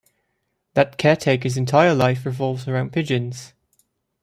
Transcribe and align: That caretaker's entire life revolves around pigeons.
That 0.73 0.97
caretaker's 0.97 1.57
entire 1.57 1.93
life 1.93 2.25
revolves 2.25 2.67
around 2.67 2.91
pigeons. 2.91 3.53